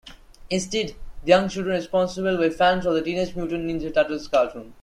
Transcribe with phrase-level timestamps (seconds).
[0.49, 4.73] Instead, the young children responsible were fans of the "Teenage Mutant Ninja Turtles" cartoon.